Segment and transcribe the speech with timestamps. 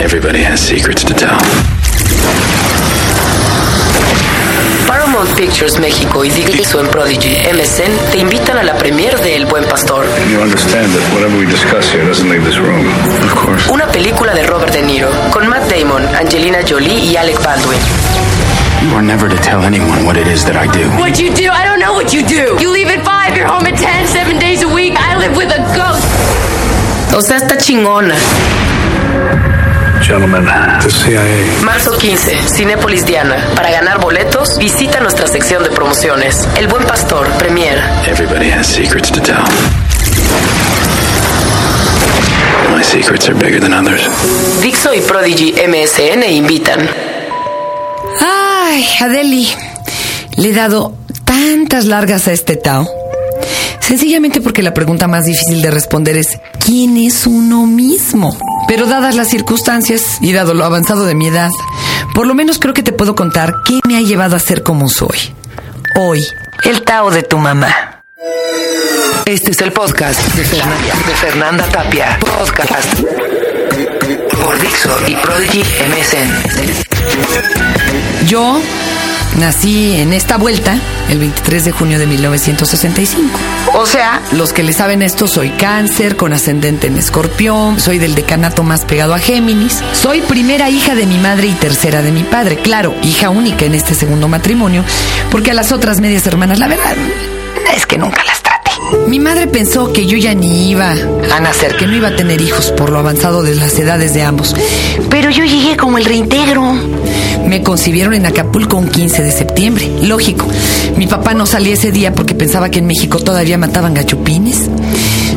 [0.00, 1.38] Everybody has secrets to tell.
[4.86, 9.46] Paramount Pictures México y Dixo en Prodigy MSN te invitan a la premier de El
[9.46, 12.86] Buen Pastor, You understand that whatever we discuss here doesn't leave this room.
[13.24, 13.68] Of course.
[13.70, 17.78] una película de Robert De Niro con Matt Damon, Angelina Jolie y Alec Baldwin.
[18.82, 20.88] You are never to tell anyone what it is that I do.
[20.98, 21.50] What you do?
[21.50, 22.56] I don't know what you do.
[22.62, 24.94] You leave at five, you're home at ten, seven days a week.
[24.96, 26.06] I live with a ghost.
[27.16, 28.14] O sea, está chingona.
[30.02, 31.62] Gentlemen, the CIA.
[31.64, 33.36] Marzo 15, Cinépolis Diana.
[33.54, 36.48] Para ganar boletos, visita nuestra sección de promociones.
[36.56, 37.78] El Buen Pastor, Premier.
[38.06, 39.44] Everybody has secrets to tell.
[42.74, 44.08] My secrets are bigger than others.
[44.62, 46.88] Dixo y Prodigy MSN invitan.
[48.20, 49.48] Ay, Adeli,
[50.36, 50.94] le he dado
[51.24, 52.86] tantas largas a este Tao.
[53.88, 58.36] Sencillamente porque la pregunta más difícil de responder es ¿quién es uno mismo?
[58.68, 61.48] Pero dadas las circunstancias y dado lo avanzado de mi edad,
[62.14, 64.90] por lo menos creo que te puedo contar qué me ha llevado a ser como
[64.90, 65.32] soy.
[65.96, 66.22] Hoy,
[66.64, 68.02] el Tao de tu mamá.
[69.24, 72.18] Este es el podcast de Fernanda, de Fernanda Tapia.
[72.20, 72.94] Podcast
[74.44, 76.28] por Dixo y Prodigy MSN.
[78.26, 78.60] Yo
[79.38, 83.38] nací en esta vuelta el 23 de junio de 1965.
[83.74, 88.14] O sea, los que le saben esto, soy cáncer con ascendente en escorpión, soy del
[88.14, 92.24] decanato más pegado a Géminis, soy primera hija de mi madre y tercera de mi
[92.24, 92.56] padre.
[92.56, 94.84] Claro, hija única en este segundo matrimonio,
[95.30, 96.96] porque a las otras medias hermanas, la verdad,
[97.74, 98.47] es que nunca las.
[99.08, 102.40] Mi madre pensó que yo ya ni iba a nacer, que no iba a tener
[102.40, 104.54] hijos por lo avanzado de las edades de ambos.
[105.10, 106.74] Pero yo llegué como el reintegro.
[107.46, 109.90] Me concibieron en Acapulco un 15 de septiembre.
[110.02, 110.46] Lógico.
[110.96, 114.68] Mi papá no salía ese día porque pensaba que en México todavía mataban gachupines.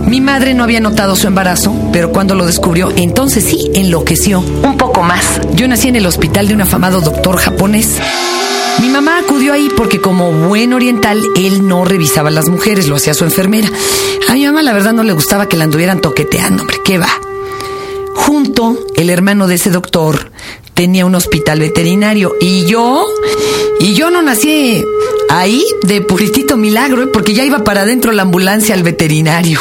[0.06, 4.40] Mi madre no había notado su embarazo, pero cuando lo descubrió, entonces sí enloqueció.
[4.40, 5.40] Un poco más.
[5.56, 7.98] Yo nací en el hospital de un afamado doctor japonés.
[8.80, 12.96] Mi mamá acudió ahí porque como buen oriental, él no revisaba a las mujeres, lo
[12.96, 13.70] hacía su enfermera.
[14.28, 17.10] A mi mamá la verdad no le gustaba que la anduvieran toqueteando, hombre, ¿qué va?
[18.16, 20.32] Junto, el hermano de ese doctor
[20.74, 23.06] tenía un hospital veterinario y yo,
[23.80, 24.84] y yo no nací
[25.30, 27.08] ahí de puritito milagro, ¿eh?
[27.08, 29.60] porque ya iba para adentro la ambulancia al veterinario.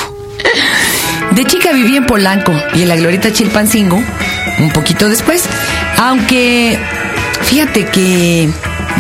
[1.33, 4.03] De chica viví en Polanco y en la Glorieta Chilpancingo,
[4.59, 5.45] un poquito después,
[5.97, 6.79] aunque
[7.43, 8.49] fíjate que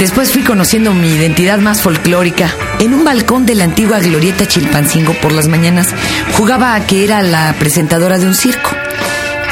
[0.01, 2.51] después fui conociendo mi identidad más folclórica.
[2.79, 5.89] En un balcón de la antigua Glorieta Chilpancingo por las mañanas
[6.37, 8.71] jugaba a que era la presentadora de un circo.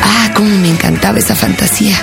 [0.02, 1.96] Ah, cómo me encantaba esa fantasía.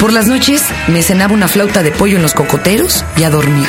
[0.00, 3.68] Por las noches me cenaba una flauta de pollo en los cocoteros y a dormir.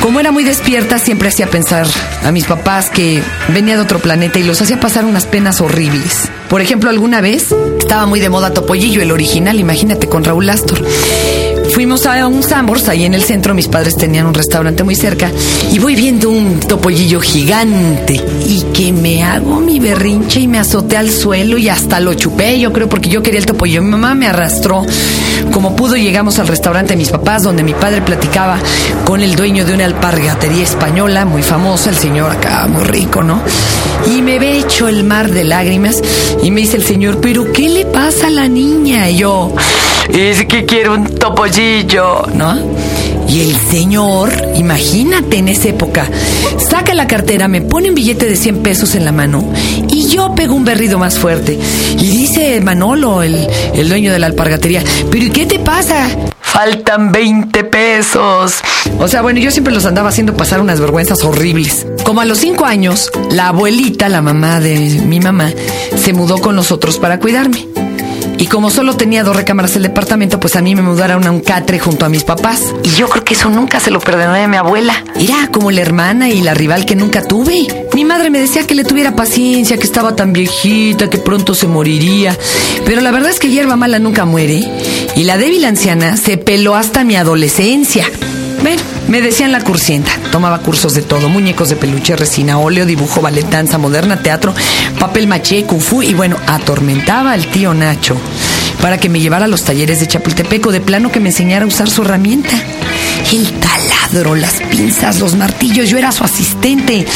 [0.00, 1.86] Como era muy despierta, siempre hacía pensar
[2.24, 6.30] a mis papás que venía de otro planeta y los hacía pasar unas penas horribles.
[6.48, 10.82] Por ejemplo, alguna vez estaba muy de moda Topollillo, el original, imagínate, con Raúl Astor.
[11.72, 15.30] Fuimos a un Sambors, ahí en el centro, mis padres tenían un restaurante muy cerca,
[15.72, 20.96] y voy viendo un topollillo gigante, y que me hago mi berrinche y me azoté
[20.96, 23.82] al suelo y hasta lo chupé, yo creo, porque yo quería el topollillo.
[23.82, 24.84] Mi mamá me arrastró.
[25.52, 28.58] Como pudo, llegamos al restaurante de mis papás, donde mi padre platicaba
[29.04, 33.40] con el dueño de una alpargatería española muy famosa, el señor acá, muy rico, ¿no?
[34.06, 36.02] Y me ve hecho el mar de lágrimas,
[36.42, 39.08] y me dice el señor, ¿pero qué le pasa a la niña?
[39.08, 39.54] Y yo,
[40.08, 42.58] es que quiero un topollillo, ¿no?
[43.28, 46.08] Y el señor, imagínate en esa época,
[46.58, 49.52] saca la cartera, me pone un billete de 100 pesos en la mano
[49.88, 51.56] y yo pego un berrido más fuerte.
[51.96, 56.08] Y dice Manolo, el, el dueño de la alpargatería, ¿pero y qué te pasa?
[56.40, 58.54] Faltan 20 pesos.
[58.98, 61.86] O sea, bueno, yo siempre los andaba haciendo pasar unas vergüenzas horribles.
[62.02, 65.52] Como a los 5 años, la abuelita, la mamá de mi mamá,
[65.96, 67.69] se mudó con nosotros para cuidarme.
[68.40, 71.40] Y como solo tenía dos recámaras el departamento, pues a mí me mudaron a un
[71.40, 72.74] catre junto a mis papás.
[72.82, 74.94] Y yo creo que eso nunca se lo perdoné a mi abuela.
[75.14, 77.66] Era como la hermana y la rival que nunca tuve.
[77.94, 81.68] Mi madre me decía que le tuviera paciencia, que estaba tan viejita, que pronto se
[81.68, 82.34] moriría.
[82.86, 84.64] Pero la verdad es que hierba mala nunca muere.
[85.16, 88.06] Y la débil anciana se peló hasta mi adolescencia.
[88.62, 90.12] Bueno, me decían la cursienta.
[90.30, 94.54] Tomaba cursos de todo: muñecos de peluche, resina, óleo, dibujo, ballet, danza moderna, teatro,
[94.98, 95.82] papel maché, kung.
[96.02, 98.16] Y bueno, atormentaba al tío Nacho
[98.80, 101.64] para que me llevara a los talleres de Chapultepec o de plano que me enseñara
[101.64, 102.56] a usar su herramienta.
[103.32, 105.88] El taladro, las pinzas, los martillos.
[105.88, 107.06] Yo era su asistente.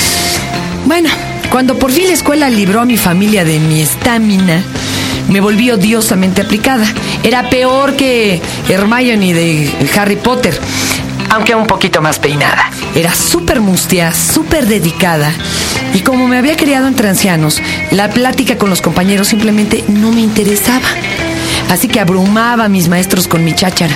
[0.86, 1.08] Bueno,
[1.50, 4.62] cuando por fin la escuela libró a mi familia de mi estamina,
[5.28, 6.86] me volví odiosamente aplicada.
[7.22, 10.60] Era peor que Hermione de Harry Potter
[11.34, 12.70] aunque un poquito más peinada.
[12.94, 15.32] Era súper mustia, súper dedicada.
[15.92, 17.60] Y como me había criado entre ancianos,
[17.90, 20.86] la plática con los compañeros simplemente no me interesaba.
[21.70, 23.94] Así que abrumaba a mis maestros con mi cháchara.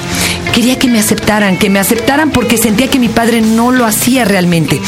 [0.53, 4.25] Quería que me aceptaran, que me aceptaran porque sentía que mi padre no lo hacía
[4.25, 4.81] realmente.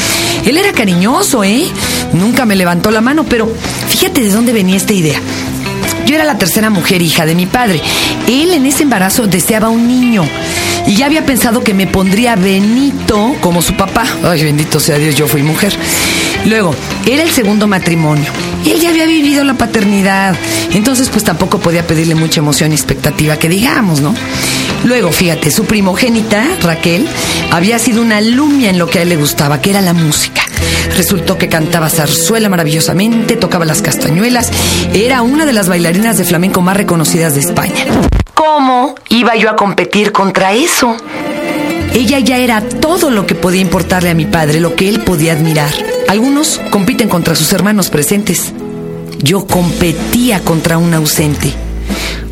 [0.45, 1.67] Él era cariñoso, ¿eh?
[2.11, 3.49] Nunca me levantó la mano, pero
[3.87, 5.21] fíjate de dónde venía esta idea.
[6.05, 7.81] Yo era la tercera mujer hija de mi padre.
[8.27, 10.25] Él en ese embarazo deseaba un niño.
[10.87, 14.05] Y ya había pensado que me pondría Benito como su papá.
[14.23, 15.73] Ay, bendito sea Dios, yo fui mujer.
[16.45, 16.73] Luego,
[17.05, 18.31] era el segundo matrimonio.
[18.65, 20.35] Él ya había vivido la paternidad.
[20.73, 24.13] Entonces, pues tampoco podía pedirle mucha emoción y expectativa que digamos, ¿no?
[24.83, 27.07] Luego, fíjate, su primogénita, Raquel,
[27.51, 30.41] había sido una alumnia en lo que a él le gustaba, que era la música.
[30.97, 34.51] Resultó que cantaba zarzuela maravillosamente, tocaba las castañuelas,
[34.93, 37.85] era una de las bailarinas de flamenco más reconocidas de España.
[38.43, 40.97] ¿Cómo iba yo a competir contra eso?
[41.93, 45.33] Ella ya era todo lo que podía importarle a mi padre, lo que él podía
[45.33, 45.71] admirar.
[46.07, 48.51] Algunos compiten contra sus hermanos presentes.
[49.19, 51.53] Yo competía contra un ausente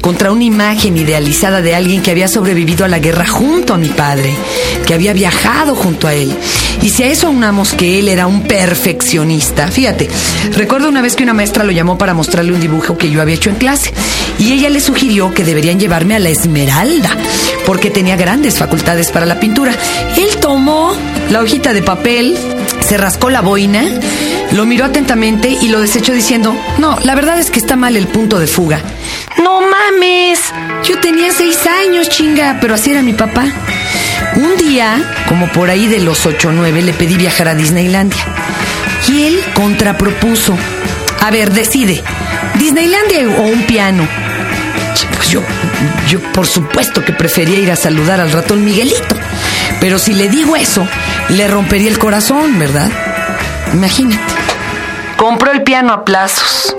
[0.01, 3.89] contra una imagen idealizada de alguien que había sobrevivido a la guerra junto a mi
[3.89, 4.33] padre,
[4.87, 6.35] que había viajado junto a él.
[6.81, 10.09] Y si a eso unamos que él era un perfeccionista, fíjate,
[10.53, 13.35] recuerdo una vez que una maestra lo llamó para mostrarle un dibujo que yo había
[13.35, 13.93] hecho en clase
[14.39, 17.15] y ella le sugirió que deberían llevarme a la Esmeralda,
[17.65, 19.73] porque tenía grandes facultades para la pintura.
[20.17, 20.93] Él tomó
[21.29, 22.37] la hojita de papel,
[22.87, 23.83] se rascó la boina,
[24.53, 28.07] lo miró atentamente y lo desechó diciendo, no, la verdad es que está mal el
[28.07, 28.81] punto de fuga.
[29.43, 30.39] No mames,
[30.87, 33.45] yo tenía seis años, chinga, pero así era mi papá.
[34.39, 38.23] Un día, como por ahí de los 8 o 9, le pedí viajar a Disneylandia.
[39.09, 40.57] Y él contrapropuso.
[41.19, 42.01] A ver, decide,
[42.57, 44.07] ¿Disneylandia o un piano?
[45.13, 45.41] Pues yo,
[46.07, 49.17] yo por supuesto que prefería ir a saludar al ratón Miguelito.
[49.81, 50.87] Pero si le digo eso,
[51.27, 52.89] le rompería el corazón, ¿verdad?
[53.73, 54.21] Imagínate.
[55.17, 56.77] Compró el piano a plazos.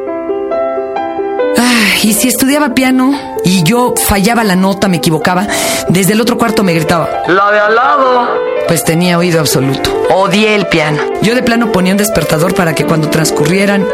[2.02, 5.46] y si estudiaba piano y yo fallaba la nota, me equivocaba,
[5.88, 8.28] desde el otro cuarto me gritaba, la de al lado.
[8.69, 9.90] Pues tenía oído absoluto.
[10.10, 11.02] Odié el piano.
[11.22, 13.84] Yo de plano ponía un despertador para que cuando transcurrieran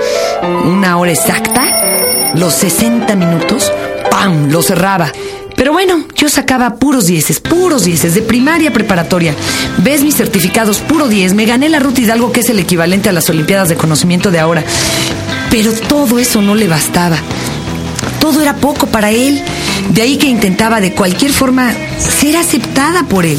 [0.65, 1.65] una hora exacta,
[2.35, 3.73] los 60 minutos,
[4.11, 4.51] ¡pam!
[4.51, 5.11] lo cerraba.
[5.57, 9.35] Pero bueno, yo sacaba puros dieces, puros dieces, de primaria preparatoria.
[9.79, 11.33] Ves mis certificados, puro diez.
[11.33, 14.39] Me gané la Ruta Hidalgo, que es el equivalente a las Olimpiadas de Conocimiento de
[14.39, 14.63] ahora.
[15.51, 17.17] Pero todo eso no le bastaba.
[18.27, 19.41] Todo era poco para él.
[19.91, 23.39] De ahí que intentaba de cualquier forma ser aceptada por él.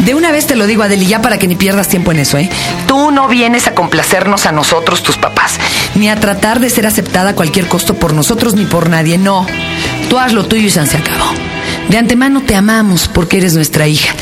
[0.00, 2.36] De una vez te lo digo, Adeli, ya para que ni pierdas tiempo en eso,
[2.36, 2.50] ¿eh?
[2.88, 5.52] Tú no vienes a complacernos a nosotros, tus papás,
[5.94, 9.46] ni a tratar de ser aceptada a cualquier costo por nosotros ni por nadie, no.
[10.10, 11.30] Tú haz lo tuyo y se acabó.
[11.88, 14.12] De antemano te amamos porque eres nuestra hija.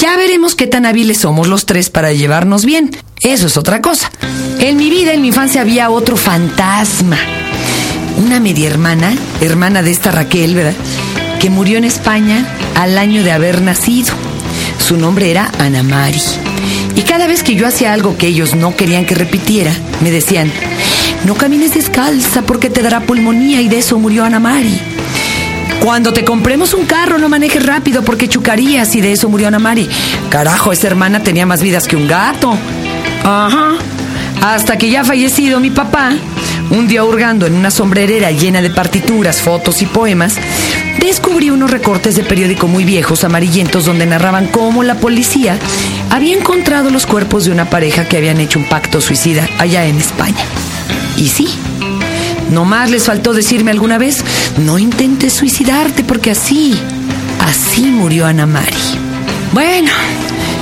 [0.00, 2.90] Ya veremos qué tan hábiles somos los tres para llevarnos bien.
[3.20, 4.10] Eso es otra cosa.
[4.58, 7.18] En mi vida, en mi infancia, había otro fantasma.
[8.18, 10.74] Una media hermana, hermana de esta Raquel, ¿verdad?
[11.38, 12.44] Que murió en España
[12.74, 14.12] al año de haber nacido.
[14.78, 16.20] Su nombre era Ana Mari.
[16.96, 20.50] Y cada vez que yo hacía algo que ellos no querían que repitiera, me decían,
[21.24, 24.80] no camines descalza porque te dará pulmonía y de eso murió Ana Mari.
[25.80, 29.60] Cuando te compremos un carro, no manejes rápido porque chucarías y de eso murió Ana
[29.60, 29.88] Mari.
[30.28, 32.52] Carajo, esa hermana tenía más vidas que un gato.
[33.22, 33.74] Ajá.
[34.40, 36.12] Hasta que ya fallecido mi papá,
[36.70, 40.36] un día hurgando en una sombrerera llena de partituras, fotos y poemas,
[41.00, 45.58] descubrí unos recortes de periódico muy viejos, amarillentos, donde narraban cómo la policía
[46.10, 49.98] había encontrado los cuerpos de una pareja que habían hecho un pacto suicida allá en
[49.98, 50.44] España.
[51.16, 51.48] Y sí,
[52.50, 54.24] no más les faltó decirme alguna vez,
[54.58, 56.78] no intentes suicidarte porque así,
[57.40, 58.76] así murió Ana Mari.
[59.52, 59.90] Bueno,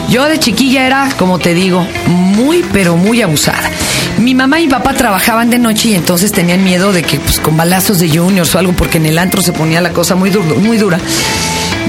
[0.08, 3.70] yo de chiquilla era, como te digo, muy pero muy abusada.
[4.18, 7.56] Mi mamá y papá trabajaban de noche y entonces tenían miedo de que pues, con
[7.56, 10.78] balazos de juniors o algo, porque en el antro se ponía la cosa muy, muy
[10.78, 10.98] dura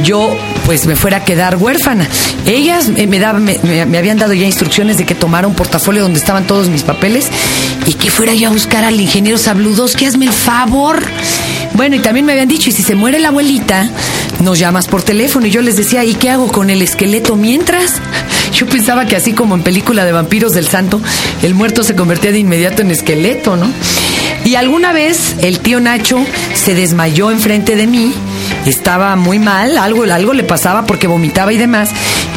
[0.04, 2.08] yo pues me fuera a quedar huérfana.
[2.46, 6.70] Ellas me, me, habían dado ya instrucciones de que tomara un portafolio donde estaban todos
[6.70, 7.30] mis papeles
[7.86, 9.38] y que fuera yo a buscar al ingeniero
[9.98, 11.02] que hazme el favor.
[11.74, 13.90] Bueno, y también me habían dicho, y si se muere la abuelita,
[14.42, 15.48] nos llamas por teléfono.
[15.48, 18.02] Y yo les decía, ¿y qué hago con el esqueleto mientras?
[18.54, 21.02] Yo pensaba que así como en película de vampiros del santo,
[21.44, 23.70] el muerto se convertía de inmediato en esqueleto, ¿no?
[24.46, 28.14] Y alguna vez el tío Nacho se desmayó enfrente de mí
[28.70, 31.90] estaba muy mal, algo, algo le pasaba porque vomitaba y demás.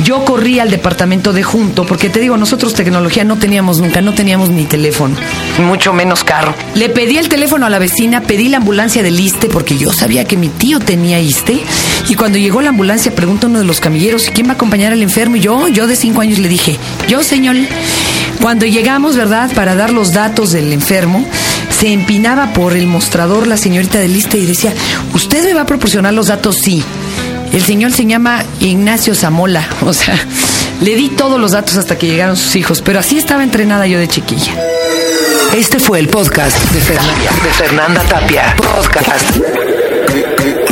[0.05, 4.15] Yo corrí al departamento de junto, porque te digo, nosotros tecnología no teníamos nunca, no
[4.15, 5.17] teníamos ni teléfono,
[5.59, 6.55] mucho menos carro.
[6.75, 10.25] Le pedí el teléfono a la vecina, pedí la ambulancia del ISTE, porque yo sabía
[10.25, 11.61] que mi tío tenía ISTE.
[12.09, 15.03] Y cuando llegó la ambulancia, preguntó uno de los camilleros, ¿quién va a acompañar al
[15.03, 15.37] enfermo?
[15.37, 16.79] Y yo, yo de cinco años le dije,
[17.09, 17.57] yo, señor.
[18.41, 21.27] Cuando llegamos, ¿verdad?, para dar los datos del enfermo,
[21.79, 24.73] se empinaba por el mostrador la señorita del liste y decía,
[25.15, 26.57] ¿usted me va a proporcionar los datos?
[26.57, 26.83] Sí.
[27.53, 29.69] El señor se llama Ignacio Zamola.
[29.83, 30.19] O sea,
[30.81, 33.99] le di todos los datos hasta que llegaron sus hijos, pero así estaba entrenada yo
[33.99, 34.55] de chiquilla.
[35.55, 38.55] Este fue el podcast de de Fernanda Tapia.
[38.57, 39.37] Podcast